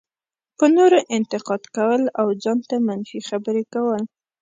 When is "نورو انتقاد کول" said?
0.75-2.03